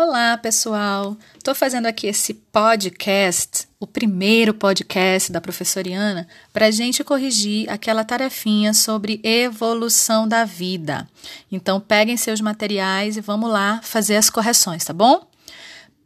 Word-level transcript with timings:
Olá, 0.00 0.38
pessoal! 0.38 1.16
Estou 1.36 1.56
fazendo 1.56 1.86
aqui 1.86 2.06
esse 2.06 2.32
podcast, 2.32 3.66
o 3.80 3.86
primeiro 3.86 4.54
podcast 4.54 5.32
da 5.32 5.40
professoriana, 5.40 6.28
para 6.52 6.66
a 6.66 6.70
gente 6.70 7.02
corrigir 7.02 7.68
aquela 7.68 8.04
tarefinha 8.04 8.72
sobre 8.72 9.20
evolução 9.24 10.28
da 10.28 10.44
vida. 10.44 11.08
Então, 11.50 11.80
peguem 11.80 12.16
seus 12.16 12.40
materiais 12.40 13.16
e 13.16 13.20
vamos 13.20 13.50
lá 13.50 13.80
fazer 13.82 14.14
as 14.14 14.30
correções, 14.30 14.84
tá 14.84 14.92
bom? 14.92 15.26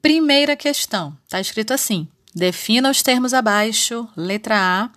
Primeira 0.01 0.57
questão, 0.57 1.15
está 1.25 1.39
escrito 1.39 1.75
assim: 1.75 2.09
defina 2.35 2.91
os 2.91 3.03
termos 3.03 3.35
abaixo, 3.35 4.09
letra 4.17 4.57
A 4.59 4.91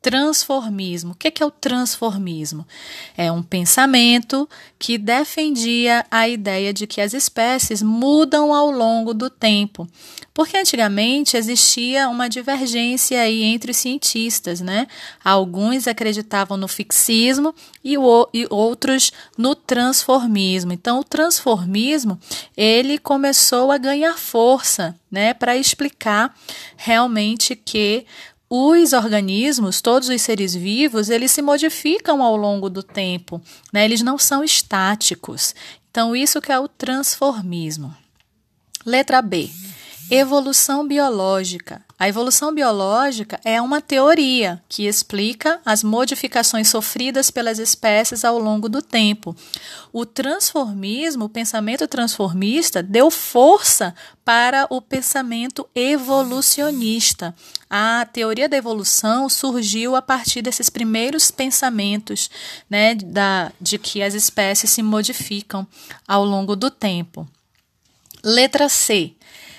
transformismo. 0.00 1.12
O 1.12 1.14
que 1.14 1.42
é 1.42 1.46
o 1.46 1.50
transformismo? 1.50 2.66
É 3.16 3.30
um 3.32 3.42
pensamento 3.42 4.48
que 4.78 4.96
defendia 4.96 6.06
a 6.10 6.28
ideia 6.28 6.72
de 6.72 6.86
que 6.86 7.00
as 7.00 7.12
espécies 7.12 7.82
mudam 7.82 8.54
ao 8.54 8.70
longo 8.70 9.12
do 9.12 9.28
tempo. 9.28 9.88
Porque 10.32 10.56
antigamente 10.56 11.36
existia 11.36 12.08
uma 12.08 12.28
divergência 12.28 13.20
aí 13.20 13.42
entre 13.42 13.72
os 13.72 13.76
cientistas, 13.76 14.60
né? 14.60 14.86
Alguns 15.24 15.88
acreditavam 15.88 16.56
no 16.56 16.68
fixismo 16.68 17.52
e, 17.82 17.98
o, 17.98 18.28
e 18.32 18.46
outros 18.48 19.10
no 19.36 19.56
transformismo. 19.56 20.72
Então, 20.72 21.00
o 21.00 21.04
transformismo 21.04 22.20
ele 22.56 22.98
começou 22.98 23.72
a 23.72 23.78
ganhar 23.78 24.16
força, 24.16 24.94
né, 25.10 25.32
para 25.34 25.56
explicar 25.56 26.34
realmente 26.76 27.56
que 27.56 28.06
os 28.50 28.92
organismos, 28.94 29.82
todos 29.82 30.08
os 30.08 30.22
seres 30.22 30.54
vivos, 30.54 31.10
eles 31.10 31.30
se 31.30 31.42
modificam 31.42 32.22
ao 32.22 32.34
longo 32.34 32.70
do 32.70 32.82
tempo, 32.82 33.40
né? 33.72 33.84
eles 33.84 34.00
não 34.00 34.16
são 34.16 34.42
estáticos. 34.42 35.54
Então, 35.90 36.16
isso 36.16 36.40
que 36.40 36.50
é 36.50 36.58
o 36.58 36.68
transformismo. 36.68 37.94
Letra 38.86 39.20
B. 39.20 39.50
Evolução 40.10 40.86
biológica. 40.86 41.84
A 41.98 42.08
evolução 42.08 42.54
biológica 42.54 43.40
é 43.44 43.60
uma 43.60 43.80
teoria 43.80 44.62
que 44.68 44.86
explica 44.86 45.60
as 45.66 45.82
modificações 45.82 46.68
sofridas 46.68 47.28
pelas 47.28 47.58
espécies 47.58 48.24
ao 48.24 48.38
longo 48.38 48.68
do 48.68 48.80
tempo. 48.80 49.34
O 49.92 50.06
transformismo, 50.06 51.24
o 51.24 51.28
pensamento 51.28 51.88
transformista, 51.88 52.84
deu 52.84 53.10
força 53.10 53.92
para 54.24 54.64
o 54.70 54.80
pensamento 54.80 55.68
evolucionista. 55.74 57.34
A 57.68 58.06
teoria 58.12 58.48
da 58.48 58.56
evolução 58.56 59.28
surgiu 59.28 59.96
a 59.96 60.02
partir 60.02 60.40
desses 60.40 60.70
primeiros 60.70 61.32
pensamentos, 61.32 62.30
né, 62.70 62.94
da, 62.94 63.50
de 63.60 63.76
que 63.76 64.04
as 64.04 64.14
espécies 64.14 64.70
se 64.70 64.84
modificam 64.84 65.66
ao 66.06 66.24
longo 66.24 66.54
do 66.54 66.70
tempo. 66.70 67.26
Letra 68.22 68.68
C 68.68 69.14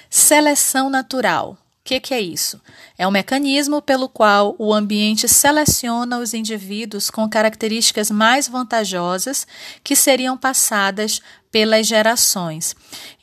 Seleção 0.10 0.90
natural. 0.90 1.58
Que, 1.90 2.00
que, 2.00 2.14
é 2.14 2.22
isso? 2.22 2.62
É 3.00 3.08
um 3.08 3.10
mecanismo 3.10 3.82
pelo 3.82 4.08
qual 4.08 4.56
o 4.60 4.72
ambiente 4.72 5.28
seleciona 5.28 6.20
os 6.20 6.36
indivíduos 6.36 7.10
com 7.10 7.28
características 7.28 8.12
mais 8.12 8.48
vantajosas 8.48 9.48
que 9.84 9.96
seriam 9.96 10.38
passadas 10.38 11.20
pelas 11.52 11.88
gerações. 11.88 12.76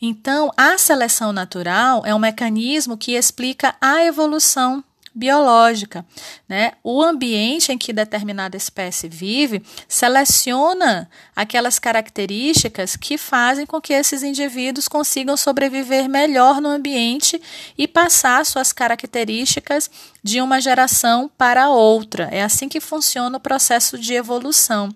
Então, 0.03 0.51
a 0.57 0.77
seleção 0.79 1.33
natural 1.33 2.03
é 2.05 2.13
um 2.13 2.19
mecanismo 2.19 2.97
que 2.97 3.13
explica 3.13 3.77
a 3.81 4.05
evolução 4.05 4.83
biológica. 5.17 6.05
Né? 6.47 6.73
O 6.85 7.03
ambiente 7.03 7.73
em 7.73 7.79
que 7.79 7.93
determinada 7.93 8.57
espécie 8.57 9.09
vive 9.09 9.63
seleciona 9.89 11.09
aquelas 11.35 11.79
características 11.79 12.97
que 12.97 13.17
fazem 13.17 13.65
com 13.65 13.81
que 13.81 13.95
esses 13.95 14.23
indivíduos 14.23 14.87
consigam 14.87 15.37
sobreviver 15.37 16.09
melhor 16.09 16.61
no 16.61 16.69
ambiente 16.69 17.41
e 17.79 17.89
passar 17.89 18.45
suas 18.45 18.73
características 18.73 19.91
de 20.27 20.41
uma 20.41 20.61
geração 20.61 21.31
para 21.39 21.71
outra. 21.71 22.25
É 22.33 22.43
assim 22.43 22.69
que 22.69 22.81
funciona 22.81 23.37
o 23.37 23.41
processo 23.41 23.97
de 23.97 24.13
evolução. 24.13 24.93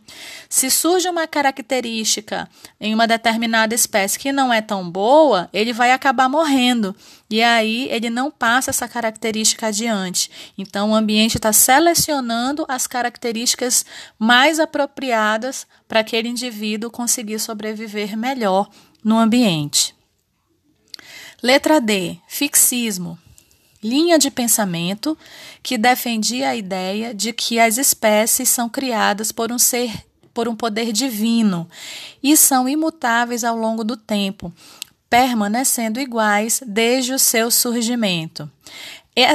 Se 0.49 0.69
surge 0.69 1.09
uma 1.09 1.25
característica 1.25 2.51
em 2.81 2.93
uma 2.93 3.07
determinada 3.07 3.73
espécie 3.73 4.19
que 4.19 4.33
não 4.33 4.53
é 4.53 4.61
tão 4.61 4.91
boa, 4.91 5.49
ele 5.53 5.73
vai 5.73 5.93
acabar 5.93 6.29
morrendo. 6.29 6.97
E 7.31 7.41
aí 7.45 7.87
ele 7.93 8.11
não 8.11 8.29
passa 8.29 8.71
essa 8.71 8.89
característica 8.89 9.69
adiante. 9.69 10.29
Então 10.59 10.91
o 10.91 10.97
ambiente 10.97 11.37
está 11.37 11.53
selecionando 11.53 12.67
as 12.69 12.89
características 12.89 13.87
mais 14.19 14.59
apropriadas 14.59 15.65
para 15.87 16.01
aquele 16.01 16.29
indivíduo 16.29 16.91
conseguir 16.91 17.39
sobreviver 17.39 18.17
melhor 18.17 18.69
no 19.05 19.17
ambiente. 19.17 19.95
Letra 21.41 21.81
D, 21.81 22.19
fixismo 22.27 23.17
linha 23.83 24.19
de 24.19 24.31
pensamento 24.31 25.17
que 25.63 25.79
defendia 25.79 26.51
a 26.51 26.57
ideia 26.57 27.15
de 27.15 27.33
que 27.33 27.59
as 27.59 27.79
espécies 27.79 28.49
são 28.49 28.69
criadas 28.69 29.33
por 29.33 29.51
um 29.51 29.59
ser 29.59 30.05
por 30.33 30.49
um 30.49 30.55
poder 30.55 30.93
divino 30.93 31.69
e 32.23 32.37
são 32.37 32.69
imutáveis 32.69 33.43
ao 33.43 33.57
longo 33.57 33.83
do 33.83 33.97
tempo, 33.97 34.53
permanecendo 35.09 35.99
iguais 35.99 36.63
desde 36.65 37.13
o 37.13 37.19
seu 37.19 37.51
surgimento. 37.51 38.49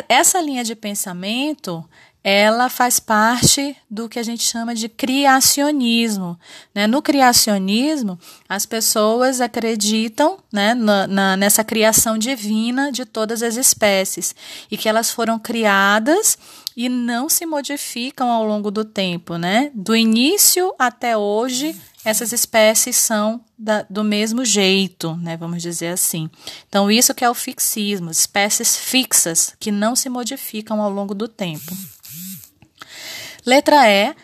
Essa 0.07 0.39
linha 0.39 0.63
de 0.63 0.73
pensamento 0.73 1.83
ela 2.28 2.69
faz 2.69 3.00
parte 3.00 3.78
do 3.88 4.09
que 4.09 4.18
a 4.18 4.24
gente 4.24 4.41
chama 4.41 4.74
de 4.74 4.90
criacionismo. 4.90 6.40
Né? 6.74 6.88
No 6.88 7.00
criacionismo, 7.00 8.18
as 8.50 8.66
pessoas 8.66 9.40
acreditam 9.40 10.40
né, 10.52 10.74
na, 10.74 11.06
na, 11.06 11.38
nessa 11.38 11.63
criação 11.63 12.18
divina 12.18 12.91
de 12.91 13.06
todas 13.06 13.44
as 13.44 13.58
espécies 13.58 14.34
e 14.72 14.75
que 14.75 14.90
elas 14.90 15.12
foram 15.12 15.38
criadas 15.38 16.36
e 16.75 16.90
não 16.90 17.30
se 17.30 17.46
modificam 17.46 18.31
ao 18.31 18.44
longo 18.44 18.72
do 18.72 18.84
tempo. 18.84 19.38
Né? 19.38 19.69
Do 19.75 19.96
início 19.96 20.74
até 20.80 21.16
hoje, 21.16 21.80
essas 22.03 22.34
espécies 22.34 22.96
são 22.96 23.40
da, 23.56 23.86
do 23.88 24.03
mesmo 24.03 24.44
jeito, 24.44 25.16
né, 25.18 25.38
vamos 25.38 25.62
dizer 25.62 25.88
assim. 25.90 26.30
Então, 26.68 26.90
isso 26.90 27.13
que 27.13 27.24
é 27.24 27.30
o 27.30 27.34
fixismo, 27.34 28.12
espécies 28.12 28.75
fixas 28.78 29.56
que 29.59 29.72
não 29.72 29.96
se 29.96 30.09
modificam 30.09 30.81
ao 30.81 30.90
longo 30.90 31.16
do 31.16 31.28
tempo. 31.28 31.75
Letra 33.45 33.89
E. 33.89 34.15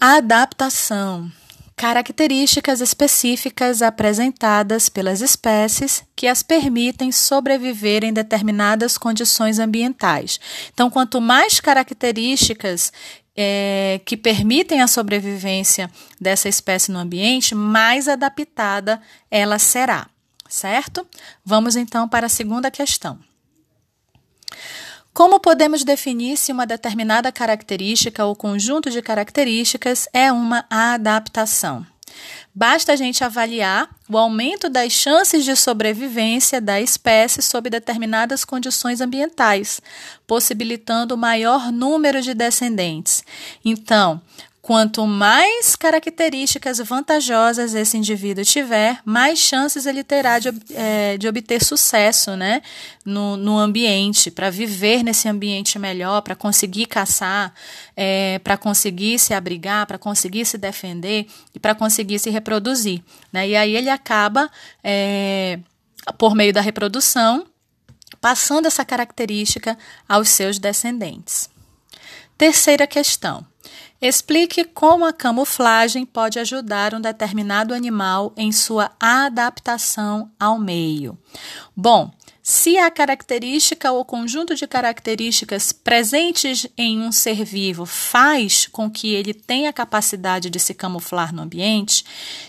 Adaptação. 0.00 1.30
Características 1.76 2.80
específicas 2.80 3.80
apresentadas 3.80 4.88
pelas 4.88 5.20
espécies 5.20 6.04
que 6.14 6.26
as 6.26 6.42
permitem 6.42 7.10
sobreviver 7.10 8.04
em 8.04 8.12
determinadas 8.12 8.98
condições 8.98 9.58
ambientais. 9.58 10.38
Então, 10.72 10.90
quanto 10.90 11.20
mais 11.20 11.58
características 11.58 12.92
é, 13.36 14.00
que 14.04 14.16
permitem 14.16 14.82
a 14.82 14.86
sobrevivência 14.86 15.90
dessa 16.20 16.48
espécie 16.48 16.92
no 16.92 16.98
ambiente, 16.98 17.54
mais 17.54 18.08
adaptada 18.08 19.00
ela 19.30 19.58
será, 19.58 20.06
certo? 20.48 21.06
Vamos 21.44 21.76
então 21.76 22.08
para 22.08 22.26
a 22.26 22.30
segunda 22.30 22.70
questão. 22.70 23.18
Como 25.20 25.38
podemos 25.38 25.84
definir 25.84 26.38
se 26.38 26.50
uma 26.50 26.66
determinada 26.66 27.30
característica 27.30 28.24
ou 28.24 28.34
conjunto 28.34 28.88
de 28.88 29.02
características 29.02 30.08
é 30.14 30.32
uma 30.32 30.64
adaptação? 30.70 31.86
Basta 32.54 32.94
a 32.94 32.96
gente 32.96 33.22
avaliar 33.22 33.90
o 34.08 34.16
aumento 34.16 34.70
das 34.70 34.94
chances 34.94 35.44
de 35.44 35.54
sobrevivência 35.54 36.58
da 36.58 36.80
espécie 36.80 37.42
sob 37.42 37.68
determinadas 37.68 38.46
condições 38.46 39.02
ambientais, 39.02 39.82
possibilitando 40.26 41.14
o 41.14 41.18
maior 41.18 41.70
número 41.70 42.22
de 42.22 42.32
descendentes. 42.32 43.22
Então, 43.62 44.22
Quanto 44.62 45.06
mais 45.06 45.74
características 45.74 46.78
vantajosas 46.80 47.74
esse 47.74 47.96
indivíduo 47.96 48.44
tiver, 48.44 49.00
mais 49.06 49.38
chances 49.38 49.86
ele 49.86 50.04
terá 50.04 50.38
de, 50.38 50.50
é, 50.74 51.16
de 51.16 51.26
obter 51.26 51.64
sucesso 51.64 52.36
né, 52.36 52.60
no, 53.02 53.38
no 53.38 53.58
ambiente, 53.58 54.30
para 54.30 54.50
viver 54.50 55.02
nesse 55.02 55.26
ambiente 55.28 55.78
melhor, 55.78 56.20
para 56.20 56.36
conseguir 56.36 56.84
caçar, 56.86 57.54
é, 57.96 58.38
para 58.40 58.58
conseguir 58.58 59.18
se 59.18 59.32
abrigar, 59.32 59.86
para 59.86 59.96
conseguir 59.96 60.44
se 60.44 60.58
defender 60.58 61.26
e 61.54 61.58
para 61.58 61.74
conseguir 61.74 62.18
se 62.18 62.28
reproduzir. 62.28 63.02
Né? 63.32 63.48
E 63.48 63.56
aí 63.56 63.74
ele 63.74 63.88
acaba, 63.88 64.50
é, 64.84 65.58
por 66.18 66.34
meio 66.34 66.52
da 66.52 66.60
reprodução, 66.60 67.46
passando 68.20 68.66
essa 68.66 68.84
característica 68.84 69.78
aos 70.06 70.28
seus 70.28 70.58
descendentes. 70.58 71.48
Terceira 72.36 72.86
questão. 72.86 73.49
Explique 74.00 74.64
como 74.64 75.04
a 75.04 75.12
camuflagem 75.12 76.06
pode 76.06 76.38
ajudar 76.38 76.94
um 76.94 77.00
determinado 77.00 77.74
animal 77.74 78.32
em 78.36 78.50
sua 78.50 78.90
adaptação 78.98 80.30
ao 80.38 80.58
meio. 80.58 81.18
Bom, 81.76 82.10
se 82.42 82.78
a 82.78 82.90
característica 82.90 83.92
ou 83.92 84.04
conjunto 84.04 84.54
de 84.54 84.66
características 84.66 85.72
presentes 85.72 86.66
em 86.76 87.00
um 87.00 87.12
ser 87.12 87.44
vivo 87.44 87.84
faz 87.84 88.66
com 88.66 88.90
que 88.90 89.14
ele 89.14 89.34
tenha 89.34 89.72
capacidade 89.72 90.48
de 90.48 90.58
se 90.58 90.72
camuflar 90.72 91.34
no 91.34 91.42
ambiente, 91.42 92.02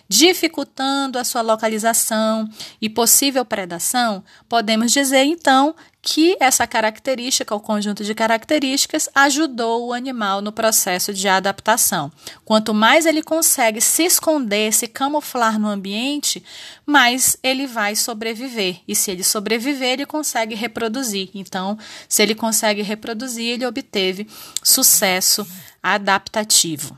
dificultando 0.08 1.20
a 1.20 1.26
sua 1.26 1.42
localização 1.42 2.50
e 2.82 2.90
possível 2.90 3.44
predação, 3.44 4.24
podemos 4.48 4.94
dizer 4.94 5.26
então 5.26 5.76
que 6.02 6.36
essa 6.40 6.66
característica, 6.66 7.54
o 7.54 7.60
conjunto 7.60 8.04
de 8.04 8.16
características, 8.16 9.08
ajudou 9.14 9.88
o 9.88 9.94
animal 9.94 10.42
no 10.42 10.52
processo 10.52 11.14
de 11.14 11.28
adaptação. 11.28 12.12
Quanto 12.44 12.74
mais 12.74 13.06
ele 13.06 13.22
consegue 13.22 13.80
se 13.80 14.04
esconder, 14.04 14.74
se 14.74 14.88
camuflar 14.88 15.60
no 15.60 15.68
ambiente, 15.68 16.44
mais 16.86 17.38
ele 17.44 17.68
vai 17.68 17.96
sobreviver. 17.96 18.82
E 18.88 18.96
se 18.96 19.12
ele 19.12 19.24
sobreviver, 19.24 19.90
ele 19.90 20.06
consegue 20.08 20.56
reproduzir. 20.56 21.30
Então, 21.36 21.78
se 22.10 22.24
ele 22.24 22.34
consegue 22.34 22.82
reproduzir, 22.82 23.50
ele 23.50 23.66
obteve 23.66 24.28
sucesso 24.64 25.46
adaptativo. 25.84 26.98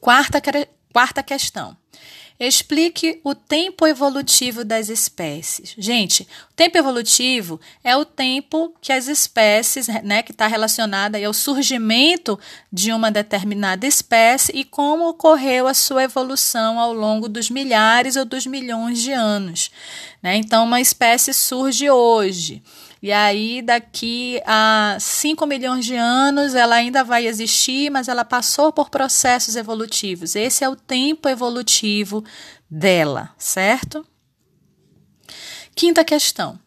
Quarta, 0.00 0.42
quarta 0.92 1.22
questão. 1.22 1.76
Explique 2.38 3.20
o 3.22 3.32
tempo 3.32 3.86
evolutivo 3.86 4.64
das 4.64 4.88
espécies. 4.88 5.72
Gente, 5.78 6.26
o 6.50 6.54
tempo 6.56 6.76
evolutivo 6.76 7.60
é 7.82 7.96
o 7.96 8.04
tempo 8.04 8.74
que 8.80 8.92
as 8.92 9.06
espécies, 9.06 9.86
né, 10.02 10.20
que 10.20 10.32
está 10.32 10.48
relacionada 10.48 11.16
ao 11.24 11.32
surgimento 11.32 12.36
de 12.72 12.92
uma 12.92 13.08
determinada 13.08 13.86
espécie 13.86 14.50
e 14.52 14.64
como 14.64 15.08
ocorreu 15.08 15.68
a 15.68 15.74
sua 15.74 16.02
evolução 16.02 16.80
ao 16.80 16.92
longo 16.92 17.28
dos 17.28 17.48
milhares 17.50 18.16
ou 18.16 18.24
dos 18.24 18.46
milhões 18.46 19.00
de 19.00 19.12
anos. 19.12 19.70
Né? 20.20 20.36
Então, 20.36 20.64
uma 20.64 20.80
espécie 20.80 21.32
surge 21.32 21.88
hoje. 21.88 22.60
E 23.04 23.12
aí, 23.12 23.60
daqui 23.60 24.40
a 24.46 24.96
5 24.98 25.44
milhões 25.44 25.84
de 25.84 25.94
anos, 25.94 26.54
ela 26.54 26.76
ainda 26.76 27.04
vai 27.04 27.26
existir, 27.26 27.90
mas 27.90 28.08
ela 28.08 28.24
passou 28.24 28.72
por 28.72 28.88
processos 28.88 29.56
evolutivos. 29.56 30.34
Esse 30.34 30.64
é 30.64 30.68
o 30.70 30.74
tempo 30.74 31.28
evolutivo 31.28 32.24
dela, 32.70 33.34
certo? 33.36 34.06
Quinta 35.76 36.02
questão: 36.02 36.58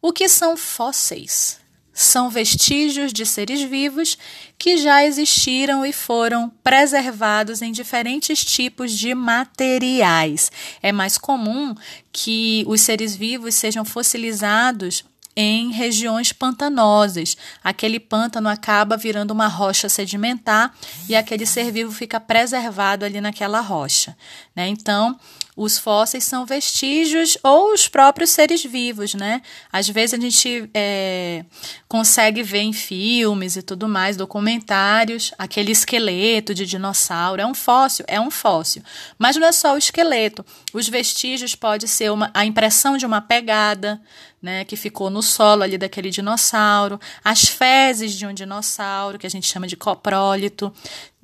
o 0.00 0.14
que 0.14 0.30
são 0.30 0.56
fósseis? 0.56 1.60
São 1.92 2.30
vestígios 2.30 3.12
de 3.12 3.26
seres 3.26 3.60
vivos 3.60 4.16
que 4.56 4.78
já 4.78 5.04
existiram 5.04 5.84
e 5.84 5.92
foram 5.92 6.48
preservados 6.64 7.60
em 7.60 7.70
diferentes 7.70 8.42
tipos 8.42 8.92
de 8.92 9.14
materiais. 9.14 10.50
É 10.82 10.90
mais 10.90 11.18
comum 11.18 11.74
que 12.10 12.64
os 12.66 12.80
seres 12.80 13.14
vivos 13.14 13.54
sejam 13.54 13.84
fossilizados 13.84 15.04
em 15.36 15.70
regiões 15.70 16.32
pantanosas. 16.32 17.36
Aquele 17.62 17.98
pântano 17.98 18.48
acaba 18.48 18.96
virando 18.96 19.30
uma 19.30 19.48
rocha 19.48 19.88
sedimentar 19.88 20.74
e 21.08 21.16
aquele 21.16 21.46
ser 21.46 21.70
vivo 21.70 21.92
fica 21.92 22.20
preservado 22.20 23.04
ali 23.04 23.20
naquela 23.20 23.60
rocha. 23.60 24.16
Né? 24.54 24.68
Então, 24.68 25.18
os 25.54 25.78
fósseis 25.78 26.24
são 26.24 26.46
vestígios 26.46 27.36
ou 27.42 27.74
os 27.74 27.86
próprios 27.86 28.30
seres 28.30 28.64
vivos, 28.64 29.12
né? 29.12 29.42
Às 29.70 29.86
vezes 29.86 30.14
a 30.14 30.20
gente 30.20 30.70
é, 30.72 31.44
consegue 31.86 32.42
ver 32.42 32.60
em 32.60 32.72
filmes 32.72 33.56
e 33.56 33.62
tudo 33.62 33.86
mais, 33.86 34.16
documentários, 34.16 35.30
aquele 35.36 35.70
esqueleto 35.70 36.54
de 36.54 36.64
dinossauro. 36.64 37.42
É 37.42 37.46
um 37.46 37.52
fóssil? 37.52 38.04
É 38.08 38.18
um 38.18 38.30
fóssil. 38.30 38.82
Mas 39.18 39.36
não 39.36 39.46
é 39.46 39.52
só 39.52 39.74
o 39.74 39.78
esqueleto. 39.78 40.44
Os 40.72 40.88
vestígios 40.88 41.54
pode 41.54 41.86
ser 41.86 42.10
uma, 42.10 42.30
a 42.32 42.46
impressão 42.46 42.96
de 42.96 43.04
uma 43.04 43.20
pegada, 43.20 44.00
né, 44.40 44.64
que 44.64 44.74
ficou 44.74 45.10
no 45.10 45.22
solo 45.22 45.62
ali 45.62 45.76
daquele 45.76 46.08
dinossauro, 46.08 46.98
as 47.22 47.44
fezes 47.44 48.14
de 48.14 48.26
um 48.26 48.32
dinossauro, 48.32 49.18
que 49.18 49.26
a 49.26 49.30
gente 49.30 49.46
chama 49.46 49.66
de 49.66 49.76
coprólito. 49.76 50.72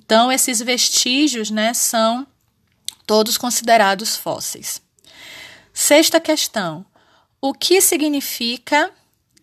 Então, 0.04 0.30
esses 0.30 0.60
vestígios, 0.60 1.50
né, 1.50 1.72
são 1.72 2.26
todos 3.08 3.38
considerados 3.38 4.14
fósseis. 4.16 4.82
Sexta 5.72 6.20
questão: 6.20 6.84
o 7.40 7.54
que 7.54 7.80
significa 7.80 8.90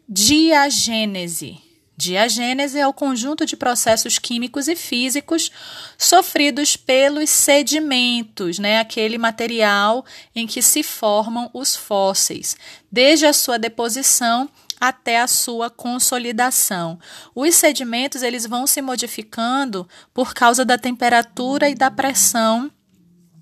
diagênese? 0.08 1.58
Diagênese 1.98 2.78
é 2.78 2.86
o 2.86 2.94
conjunto 2.94 3.46
de 3.46 3.56
processos 3.56 4.20
químicos 4.20 4.68
e 4.68 4.76
físicos 4.76 5.50
sofridos 5.98 6.76
pelos 6.76 7.30
sedimentos, 7.30 8.60
né? 8.60 8.80
aquele 8.80 9.18
material 9.18 10.06
em 10.36 10.46
que 10.46 10.62
se 10.62 10.84
formam 10.84 11.50
os 11.54 11.74
fósseis, 11.74 12.58
desde 12.92 13.26
a 13.26 13.32
sua 13.32 13.58
deposição 13.58 14.50
até 14.80 15.22
a 15.22 15.28
sua 15.28 15.70
consolidação. 15.70 17.00
Os 17.34 17.56
sedimentos 17.56 18.22
eles 18.22 18.46
vão 18.46 18.68
se 18.68 18.82
modificando 18.82 19.88
por 20.14 20.34
causa 20.34 20.66
da 20.66 20.78
temperatura 20.78 21.70
e 21.70 21.76
da 21.76 21.90
pressão 21.90 22.70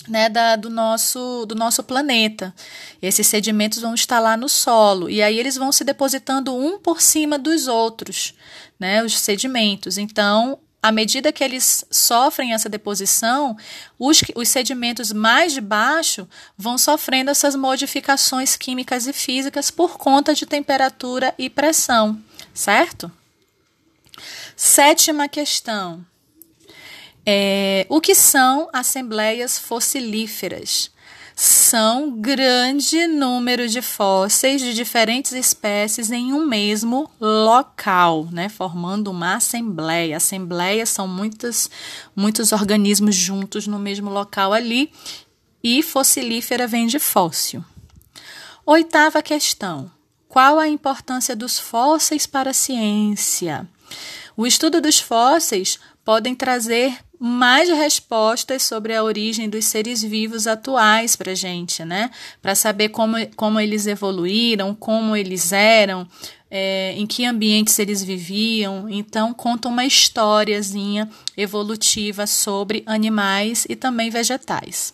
né, 0.08 0.30
da, 0.30 0.56
do, 0.56 0.70
nosso, 0.70 1.46
do 1.46 1.56
nosso 1.56 1.84
planeta. 1.84 2.54
Esses 3.02 3.28
sedimentos 3.28 3.80
vão 3.80 3.94
estar 3.94 4.20
lá 4.20 4.36
no 4.36 4.50
solo 4.50 5.10
e 5.10 5.22
aí 5.22 5.40
eles 5.40 5.56
vão 5.56 5.72
se 5.72 5.84
depositando 5.84 6.56
um 6.56 6.80
por 6.80 7.02
cima 7.02 7.38
dos 7.38 7.68
outros, 7.68 8.34
né, 8.80 9.04
os 9.04 9.18
sedimentos. 9.18 9.98
Então, 9.98 10.60
à 10.82 10.92
medida 10.92 11.32
que 11.32 11.44
eles 11.44 11.86
sofrem 11.90 12.54
essa 12.54 12.68
deposição, 12.68 13.56
os, 13.98 14.22
os 14.36 14.50
sedimentos 14.50 15.14
mais 15.14 15.54
de 15.54 15.62
baixo 15.62 16.28
vão 16.58 16.78
sofrendo 16.78 17.32
essas 17.32 17.56
modificações 17.56 18.58
químicas 18.58 19.08
e 19.08 19.14
físicas 19.14 19.72
por 19.72 19.98
conta 19.98 20.34
de 20.34 20.46
temperatura 20.46 21.34
e 21.38 21.50
pressão, 21.50 22.22
certo? 22.54 23.10
Sétima 24.56 25.30
questão. 25.30 26.06
É, 27.26 27.86
o 27.90 28.02
que 28.02 28.14
são 28.14 28.70
assembleias 28.74 29.58
fossilíferas? 29.58 30.92
São 31.36 32.12
grande 32.12 33.08
número 33.08 33.68
de 33.68 33.82
fósseis 33.82 34.62
de 34.62 34.74
diferentes 34.74 35.32
espécies 35.32 36.12
em 36.12 36.32
um 36.32 36.46
mesmo 36.46 37.10
local, 37.20 38.28
né, 38.32 38.50
formando 38.50 39.10
uma 39.10 39.36
assembleia. 39.36 40.18
Assembleias 40.18 40.90
são 40.90 41.08
muitos, 41.08 41.70
muitos 42.16 42.52
organismos 42.52 43.16
juntos 43.16 43.66
no 43.66 43.80
mesmo 43.80 44.12
local 44.12 44.54
ali, 44.54 44.92
e 45.64 45.82
fossilífera 45.82 46.68
vem 46.68 46.86
de 46.86 47.00
fóssil. 47.00 47.64
Oitava 48.66 49.24
questão: 49.24 49.90
qual 50.28 50.60
a 50.60 50.68
importância 50.68 51.36
dos 51.36 51.58
fósseis 51.58 52.28
para 52.28 52.52
a 52.52 52.54
ciência? 52.54 53.68
O 54.38 54.46
estudo 54.46 54.80
dos 54.80 55.00
fósseis 55.00 55.80
podem 56.04 56.36
trazer 56.36 56.98
mais 57.26 57.70
respostas 57.70 58.64
sobre 58.64 58.94
a 58.94 59.02
origem 59.02 59.50
dos 59.50 59.64
seres 59.64 60.02
vivos 60.02 60.46
atuais 60.46 61.16
para 61.16 61.34
gente, 61.34 61.86
né? 61.86 62.12
Para 62.42 62.54
saber 62.54 62.90
como, 62.90 63.16
como 63.38 63.62
eles 63.62 63.88
evoluíram, 63.88 64.76
como 64.76 65.16
eles 65.16 65.54
eram, 65.54 66.06
é, 66.52 66.94
em 66.98 67.08
que 67.08 67.26
ambientes 67.26 67.80
eles 67.80 68.04
viviam. 68.04 68.90
Então, 68.90 69.34
conta 69.34 69.70
uma 69.70 69.86
historiazinha 69.86 71.10
evolutiva 71.38 72.28
sobre 72.28 72.84
animais 72.86 73.66
e 73.70 73.76
também 73.78 74.10
vegetais. 74.10 74.94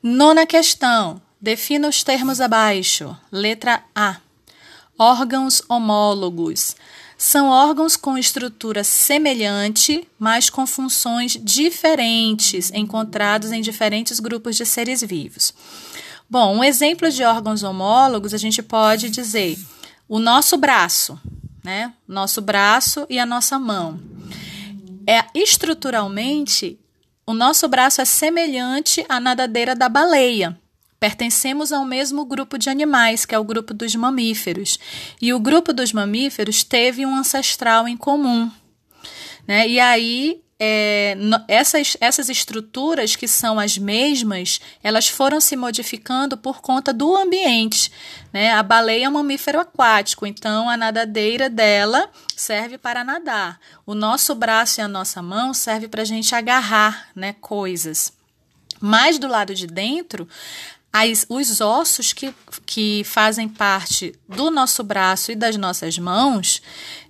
Nona 0.00 0.46
questão. 0.46 1.20
Defina 1.40 1.88
os 1.88 2.04
termos 2.04 2.40
abaixo. 2.40 3.16
Letra 3.32 3.82
A. 3.92 4.18
Órgãos 4.96 5.64
homólogos 5.68 6.76
são 7.18 7.48
órgãos 7.48 7.96
com 7.96 8.16
estrutura 8.16 8.84
semelhante, 8.84 10.06
mas 10.16 10.48
com 10.48 10.64
funções 10.64 11.32
diferentes, 11.42 12.70
encontrados 12.72 13.50
em 13.50 13.60
diferentes 13.60 14.20
grupos 14.20 14.54
de 14.56 14.64
seres 14.64 15.02
vivos. 15.02 15.52
Bom, 16.30 16.58
um 16.58 16.64
exemplo 16.64 17.10
de 17.10 17.24
órgãos 17.24 17.64
homólogos 17.64 18.32
a 18.32 18.38
gente 18.38 18.62
pode 18.62 19.10
dizer 19.10 19.58
o 20.08 20.20
nosso 20.20 20.56
braço, 20.56 21.18
né? 21.64 21.92
Nosso 22.06 22.40
braço 22.40 23.04
e 23.10 23.18
a 23.18 23.26
nossa 23.26 23.58
mão. 23.58 24.00
É 25.04 25.24
estruturalmente 25.34 26.78
o 27.26 27.34
nosso 27.34 27.68
braço 27.68 28.00
é 28.00 28.06
semelhante 28.06 29.04
à 29.06 29.20
nadadeira 29.20 29.74
da 29.74 29.86
baleia. 29.86 30.58
Pertencemos 31.00 31.72
ao 31.72 31.84
mesmo 31.84 32.24
grupo 32.24 32.58
de 32.58 32.68
animais, 32.68 33.24
que 33.24 33.34
é 33.34 33.38
o 33.38 33.44
grupo 33.44 33.72
dos 33.72 33.94
mamíferos. 33.94 34.78
E 35.20 35.32
o 35.32 35.38
grupo 35.38 35.72
dos 35.72 35.92
mamíferos 35.92 36.64
teve 36.64 37.06
um 37.06 37.14
ancestral 37.14 37.86
em 37.86 37.96
comum. 37.96 38.50
Né? 39.46 39.68
E 39.68 39.78
aí 39.78 40.42
é, 40.60 41.16
essas, 41.46 41.96
essas 42.00 42.28
estruturas 42.28 43.14
que 43.14 43.28
são 43.28 43.60
as 43.60 43.78
mesmas, 43.78 44.60
elas 44.82 45.08
foram 45.08 45.40
se 45.40 45.56
modificando 45.56 46.36
por 46.36 46.60
conta 46.60 46.92
do 46.92 47.16
ambiente. 47.16 47.92
Né? 48.32 48.52
A 48.52 48.62
baleia 48.62 49.06
é 49.06 49.08
um 49.08 49.12
mamífero 49.12 49.60
aquático, 49.60 50.26
então 50.26 50.68
a 50.68 50.76
nadadeira 50.76 51.48
dela 51.48 52.10
serve 52.36 52.76
para 52.76 53.04
nadar. 53.04 53.60
O 53.86 53.94
nosso 53.94 54.34
braço 54.34 54.80
e 54.80 54.82
a 54.82 54.88
nossa 54.88 55.22
mão 55.22 55.54
serve 55.54 55.86
para 55.86 56.02
a 56.02 56.06
gente 56.06 56.34
agarrar 56.34 57.08
né, 57.14 57.34
coisas. 57.40 58.12
Mas 58.80 59.18
do 59.18 59.28
lado 59.28 59.54
de 59.54 59.66
dentro, 59.66 60.28
as, 60.92 61.26
os 61.28 61.60
ossos 61.60 62.12
que, 62.12 62.34
que 62.64 63.02
fazem 63.04 63.48
parte 63.48 64.14
do 64.28 64.50
nosso 64.50 64.82
braço 64.82 65.30
e 65.30 65.36
das 65.36 65.56
nossas 65.56 65.98
mãos, 65.98 66.62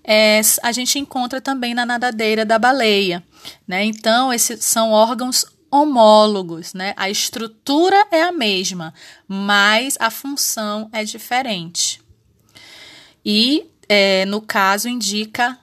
é, 0.02 0.40
a 0.62 0.73
gente 0.73 0.99
encontra 0.99 1.40
também 1.40 1.75
na 1.75 1.87
nadadeira 1.87 2.44
da 2.44 2.58
baleia. 2.58 3.23
Né? 3.66 3.85
Então, 3.85 4.32
esses 4.32 4.64
são 4.64 4.90
órgãos 4.90 5.44
homólogos, 5.70 6.73
né? 6.73 6.94
A 6.97 7.11
estrutura 7.11 8.06
é 8.11 8.23
a 8.23 8.32
mesma, 8.32 8.94
mas 9.26 9.97
a 10.00 10.11
função 10.11 10.88
é 10.92 11.04
diferente. 11.04 12.00
E, 13.25 13.66
é, 13.88 14.25
no 14.25 14.40
caso, 14.40 14.88
indica 14.88 15.58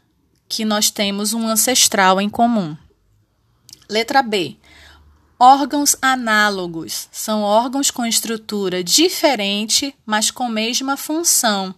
que 0.48 0.64
nós 0.64 0.92
temos 0.92 1.34
um 1.34 1.48
ancestral 1.48 2.22
em 2.22 2.30
comum. 2.30 2.78
Letra 3.90 4.22
B. 4.22 4.58
Órgãos 5.38 5.98
análogos 6.02 7.10
são 7.12 7.42
órgãos 7.42 7.92
com 7.92 8.06
estrutura 8.06 8.82
diferente, 8.82 9.94
mas 10.06 10.32
com 10.32 10.48
mesma 10.48 10.96
função, 10.96 11.76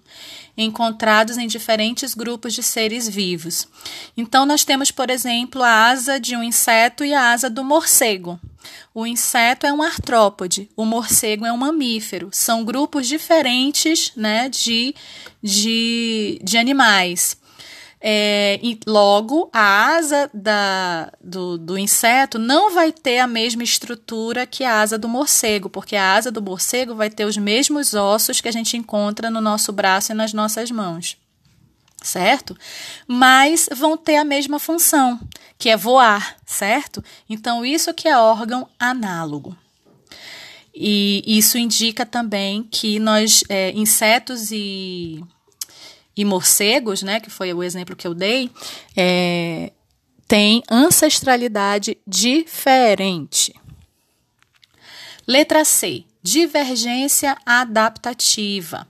encontrados 0.55 1.39
em 1.39 1.47
diferentes 1.47 2.13
grupos 2.13 2.53
de 2.53 2.61
seres 2.61 3.09
vivos. 3.09 3.67
Então, 4.15 4.45
nós 4.45 4.63
temos, 4.63 4.91
por 4.91 5.09
exemplo, 5.09 5.63
a 5.63 5.87
asa 5.89 6.19
de 6.19 6.35
um 6.35 6.43
inseto 6.43 7.03
e 7.03 7.15
a 7.15 7.31
asa 7.31 7.49
do 7.49 7.63
morcego. 7.63 8.39
O 8.93 9.07
inseto 9.07 9.65
é 9.65 9.73
um 9.73 9.81
artrópode, 9.81 10.69
o 10.75 10.85
morcego 10.85 11.43
é 11.43 11.51
um 11.51 11.57
mamífero. 11.57 12.29
São 12.31 12.63
grupos 12.63 13.07
diferentes 13.07 14.11
né, 14.15 14.49
de, 14.49 14.93
de, 15.41 16.39
de 16.43 16.57
animais. 16.59 17.37
É, 17.99 18.59
e 18.61 18.79
logo, 18.85 19.49
a 19.51 19.95
asa 19.95 20.29
da, 20.33 21.11
do, 21.19 21.57
do 21.57 21.77
inseto 21.77 22.37
não 22.37 22.73
vai 22.73 22.91
ter 22.91 23.19
a 23.19 23.27
mesma 23.27 23.63
estrutura 23.63 24.45
que 24.45 24.63
a 24.63 24.81
asa 24.81 24.97
do 24.97 25.09
morcego, 25.09 25.69
porque 25.69 25.95
a 25.95 26.13
asa 26.13 26.31
do 26.31 26.41
morcego 26.41 26.93
vai 26.93 27.09
ter 27.09 27.25
os 27.25 27.37
mesmos 27.37 27.95
ossos 27.95 28.39
que 28.39 28.47
a 28.47 28.51
gente 28.51 28.77
encontra 28.77 29.31
no 29.31 29.41
nosso 29.41 29.71
braço 29.71 30.11
e 30.11 30.15
nas 30.15 30.31
nossas 30.31 30.69
mãos. 30.69 31.17
Certo? 32.03 32.55
Mas 33.07 33.67
vão 33.75 33.97
ter 33.97 34.17
a 34.17 34.23
mesma 34.23 34.59
função, 34.59 35.19
que 35.57 35.67
é 35.67 35.75
voar, 35.75 36.37
certo? 36.45 37.03
Então, 37.27 37.65
isso 37.65 37.91
que 37.93 38.07
é 38.07 38.15
órgão 38.15 38.69
análogo. 38.79 39.57
E 40.79 41.23
isso 41.25 41.57
indica 41.57 42.05
também 42.05 42.61
que 42.61 42.99
nós, 42.99 43.43
é, 43.49 43.71
insetos 43.71 44.51
e 44.51 45.23
e 46.17 46.25
morcegos, 46.25 47.03
né, 47.03 47.19
que 47.19 47.29
foi 47.29 47.53
o 47.53 47.63
exemplo 47.63 47.95
que 47.95 48.07
eu 48.07 48.15
dei, 48.15 48.49
é, 48.95 49.71
tem 50.27 50.63
ancestralidade 50.69 51.97
diferente. 52.05 53.53
Letra 55.27 55.63
C. 55.63 56.03
Divergência 56.23 57.37
adaptativa. 57.45 58.85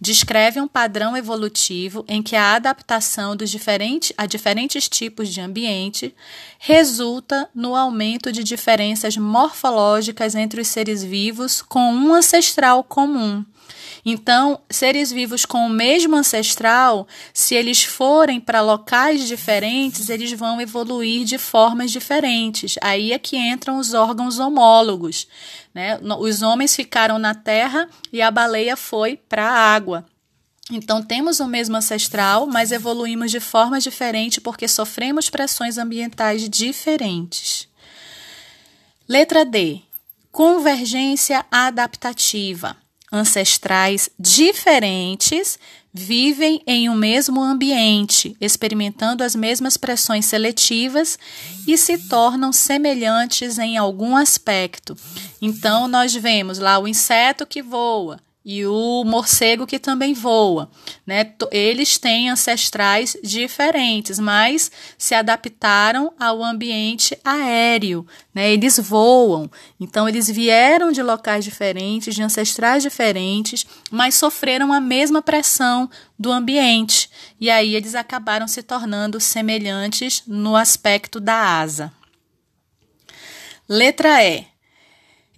Descreve 0.00 0.60
um 0.60 0.68
padrão 0.68 1.16
evolutivo 1.16 2.04
em 2.08 2.22
que 2.22 2.36
a 2.36 2.54
adaptação 2.54 3.36
dos 3.36 3.50
diferentes, 3.50 4.12
a 4.16 4.24
diferentes 4.24 4.88
tipos 4.88 5.28
de 5.28 5.40
ambiente 5.40 6.14
resulta 6.58 7.50
no 7.54 7.74
aumento 7.74 8.32
de 8.32 8.42
diferenças 8.42 9.16
morfológicas 9.16 10.34
entre 10.34 10.60
os 10.62 10.68
seres 10.68 11.02
vivos 11.02 11.60
com 11.60 11.92
um 11.92 12.14
ancestral 12.14 12.82
comum 12.82 13.44
então, 14.04 14.60
seres 14.70 15.10
vivos 15.10 15.44
com 15.44 15.66
o 15.66 15.68
mesmo 15.68 16.16
ancestral, 16.16 17.06
se 17.32 17.54
eles 17.54 17.84
forem 17.84 18.40
para 18.40 18.60
locais 18.60 19.26
diferentes, 19.26 20.08
eles 20.08 20.32
vão 20.32 20.60
evoluir 20.60 21.24
de 21.24 21.38
formas 21.38 21.90
diferentes. 21.90 22.76
Aí 22.80 23.12
é 23.12 23.18
que 23.18 23.36
entram 23.36 23.78
os 23.78 23.94
órgãos 23.94 24.38
homólogos. 24.38 25.26
Né? 25.74 25.98
Os 26.18 26.42
homens 26.42 26.74
ficaram 26.74 27.18
na 27.18 27.34
terra 27.34 27.88
e 28.12 28.22
a 28.22 28.30
baleia 28.30 28.76
foi 28.76 29.16
para 29.16 29.48
a 29.48 29.74
água. 29.74 30.06
Então, 30.70 31.02
temos 31.02 31.40
o 31.40 31.46
mesmo 31.46 31.76
ancestral, 31.76 32.46
mas 32.46 32.72
evoluímos 32.72 33.30
de 33.30 33.40
forma 33.40 33.80
diferente 33.80 34.40
porque 34.40 34.68
sofremos 34.68 35.30
pressões 35.30 35.78
ambientais 35.78 36.48
diferentes. 36.48 37.66
Letra 39.08 39.46
D. 39.46 39.80
Convergência 40.30 41.44
adaptativa 41.50 42.76
ancestrais 43.12 44.08
diferentes 44.18 45.58
vivem 45.92 46.62
em 46.66 46.88
um 46.88 46.94
mesmo 46.94 47.42
ambiente, 47.42 48.36
experimentando 48.40 49.24
as 49.24 49.34
mesmas 49.34 49.76
pressões 49.76 50.26
seletivas 50.26 51.18
e 51.66 51.76
se 51.76 51.98
tornam 51.98 52.52
semelhantes 52.52 53.58
em 53.58 53.76
algum 53.76 54.16
aspecto. 54.16 54.96
Então, 55.40 55.88
nós 55.88 56.14
vemos 56.14 56.58
lá 56.58 56.78
o 56.78 56.86
inseto 56.86 57.46
que 57.46 57.62
voa, 57.62 58.20
e 58.50 58.64
o 58.64 59.04
morcego 59.04 59.66
que 59.66 59.78
também 59.78 60.14
voa, 60.14 60.70
né? 61.06 61.34
Eles 61.50 61.98
têm 61.98 62.30
ancestrais 62.30 63.14
diferentes, 63.22 64.18
mas 64.18 64.72
se 64.96 65.14
adaptaram 65.14 66.14
ao 66.18 66.42
ambiente 66.42 67.14
aéreo, 67.22 68.06
né? 68.34 68.50
Eles 68.50 68.78
voam, 68.78 69.50
então 69.78 70.08
eles 70.08 70.30
vieram 70.30 70.90
de 70.90 71.02
locais 71.02 71.44
diferentes, 71.44 72.14
de 72.14 72.22
ancestrais 72.22 72.82
diferentes, 72.82 73.66
mas 73.90 74.14
sofreram 74.14 74.72
a 74.72 74.80
mesma 74.80 75.20
pressão 75.20 75.90
do 76.18 76.32
ambiente 76.32 77.10
e 77.38 77.50
aí 77.50 77.76
eles 77.76 77.94
acabaram 77.94 78.48
se 78.48 78.62
tornando 78.62 79.20
semelhantes 79.20 80.22
no 80.26 80.56
aspecto 80.56 81.20
da 81.20 81.60
asa. 81.60 81.92
Letra 83.68 84.24
E 84.24 84.46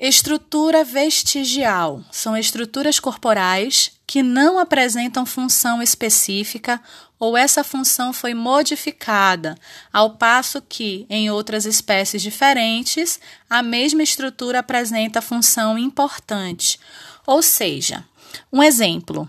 Estrutura 0.03 0.83
vestigial 0.83 2.03
são 2.11 2.35
estruturas 2.35 2.99
corporais 2.99 3.93
que 4.07 4.23
não 4.23 4.59
apresentam 4.59 5.27
função 5.27 5.83
específica 5.83 6.81
ou 7.19 7.37
essa 7.37 7.63
função 7.63 8.11
foi 8.11 8.33
modificada, 8.33 9.55
ao 9.93 10.17
passo 10.17 10.63
que, 10.67 11.05
em 11.11 11.31
outras 11.31 11.67
espécies 11.67 12.23
diferentes, 12.23 13.21
a 13.49 13.63
mesma 13.63 14.03
estrutura 14.03 14.61
apresenta 14.61 15.21
função 15.21 15.77
importante. 15.77 16.81
Ou 17.27 17.43
seja, 17.43 18.03
um 18.51 18.63
exemplo: 18.63 19.29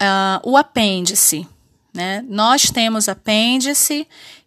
uh, 0.00 0.48
o 0.48 0.56
apêndice. 0.56 1.44
Né? 1.92 2.24
Nós 2.28 2.70
temos 2.70 3.08
apêndice 3.08 4.06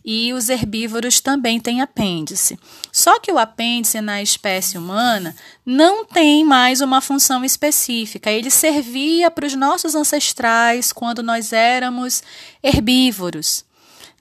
e 0.09 0.31
os 0.31 0.47
herbívoros 0.47 1.19
também 1.19 1.59
têm 1.59 1.81
apêndice. 1.81 2.57
Só 2.93 3.19
que 3.19 3.29
o 3.29 3.37
apêndice 3.37 3.99
na 3.99 4.21
espécie 4.21 4.77
humana 4.77 5.35
não 5.65 6.05
tem 6.05 6.45
mais 6.45 6.79
uma 6.79 7.01
função 7.01 7.43
específica. 7.43 8.31
Ele 8.31 8.49
servia 8.49 9.29
para 9.29 9.45
os 9.45 9.53
nossos 9.53 9.95
ancestrais 9.95 10.93
quando 10.93 11.21
nós 11.21 11.51
éramos 11.51 12.23
herbívoros. 12.63 13.65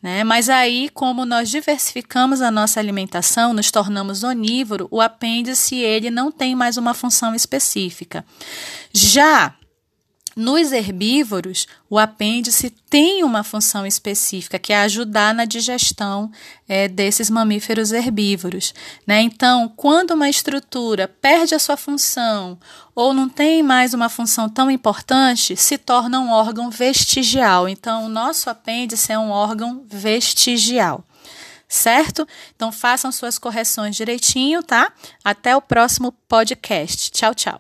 Né? 0.03 0.25
Mas 0.25 0.49
aí, 0.49 0.91
como 0.93 1.25
nós 1.25 1.49
diversificamos 1.49 2.43
a 2.43 2.51
nossa 2.51 2.81
alimentação, 2.81 3.53
nos 3.53 3.71
tornamos 3.71 4.25
onívoro, 4.25 4.89
o 4.91 5.01
apêndice 5.01 5.77
ele 5.77 6.11
não 6.11 6.33
tem 6.33 6.57
mais 6.57 6.77
uma 6.77 6.95
função 6.95 7.33
específica. 7.33 8.25
Já 8.93 9.55
nos 10.37 10.71
herbívoros, 10.71 11.67
o 11.89 11.99
apêndice 11.99 12.69
tem 12.69 13.25
uma 13.25 13.43
função 13.43 13.87
específica, 13.87 14.59
que 14.59 14.71
é 14.71 14.81
ajudar 14.81 15.35
na 15.35 15.47
digestão 15.47 16.31
é, 16.69 16.89
desses 16.89 17.31
mamíferos 17.31 17.91
herbívoros. 17.91 18.75
Né? 19.07 19.23
Então, 19.23 19.73
quando 19.75 20.11
uma 20.11 20.29
estrutura 20.29 21.09
perde 21.09 21.55
a 21.55 21.59
sua 21.59 21.79
função 21.79 22.59
ou 22.95 23.15
não 23.15 23.31
tem 23.31 23.63
mais 23.63 23.95
uma 23.95 24.11
função 24.11 24.47
tão 24.47 24.71
importante, 24.71 25.57
se 25.57 25.79
torna 25.79 26.21
um 26.21 26.31
órgão 26.31 26.69
vestigial. 26.71 27.67
Então, 27.67 28.05
o 28.05 28.11
nosso 28.11 28.51
apêndice 28.51 29.13
é 29.13 29.19
um 29.19 29.31
órgão 29.31 29.85
vestigial 29.89 31.03
certo? 31.69 32.25
Então 32.55 32.71
façam 32.71 33.11
suas 33.11 33.41
correções 33.41 33.97
direitinho, 33.97 34.63
tá? 34.63 34.93
Até 35.25 35.57
o 35.57 35.61
próximo 35.61 36.13
podcast. 36.29 37.11
Tchau, 37.11 37.35
tchau. 37.35 37.59